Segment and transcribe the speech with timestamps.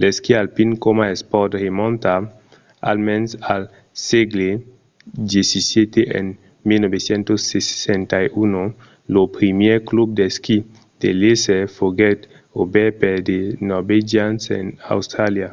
[0.00, 2.14] l'esquí alpin coma espòrt remonta
[2.90, 3.62] almens al
[4.08, 4.48] sègle
[5.30, 6.26] xvii e en
[6.68, 8.62] 1861
[9.14, 10.56] lo primièr club d'esquí
[11.00, 12.20] de léser foguèt
[12.62, 13.38] obèrt per de
[13.70, 15.50] norvegians en austràlia